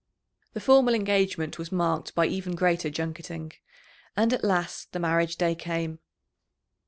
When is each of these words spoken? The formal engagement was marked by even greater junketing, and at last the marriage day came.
The 0.53 0.59
formal 0.59 0.95
engagement 0.95 1.59
was 1.59 1.71
marked 1.71 2.15
by 2.15 2.25
even 2.25 2.55
greater 2.55 2.89
junketing, 2.89 3.51
and 4.17 4.33
at 4.33 4.43
last 4.43 4.93
the 4.93 4.99
marriage 4.99 5.35
day 5.35 5.53
came. 5.53 5.99